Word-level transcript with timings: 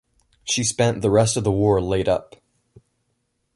She 0.43 0.63
spent 0.63 1.03
the 1.03 1.11
rest 1.11 1.37
of 1.37 1.43
the 1.43 1.51
war 1.51 1.79
laid 1.79 2.09
up. 2.09 2.35